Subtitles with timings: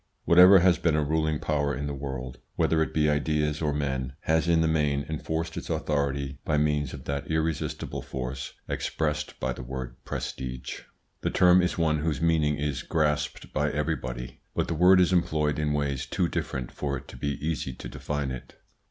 [0.25, 4.13] Whatever has been a ruling power in the world, whether it be ideas or men,
[4.21, 9.53] has in the main enforced its authority by means of that irresistible force expressed by
[9.53, 10.79] the word "prestige."
[11.21, 15.59] The term is one whose meaning is grasped by everybody, but the word is employed
[15.59, 18.55] in ways too different for it to be easy to define it.